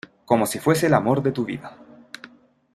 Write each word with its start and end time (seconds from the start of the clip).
como 0.25 0.47
si 0.47 0.57
fuese 0.57 0.87
el 0.87 0.95
amor 0.95 1.21
de 1.21 1.31
tu 1.31 1.45
vida. 1.45 1.77